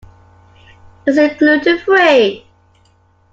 Is 1.05 1.15
it 1.19 1.37
gluten-free? 1.37 2.47